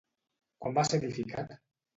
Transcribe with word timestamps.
Quan 0.63 0.79
va 0.79 0.87
ser 0.89 1.01
edificat? 1.03 1.57